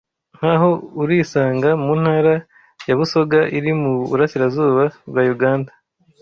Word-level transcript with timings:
nk’aho 0.37 0.69
urisanga 1.01 1.69
mu 1.83 1.93
ntara 2.01 2.35
ya 2.87 2.95
Busoga 2.99 3.39
iri 3.57 3.71
mu 3.81 3.93
burasirazuba 4.09 4.83
bwa 5.09 5.23
Uganda 5.35 5.71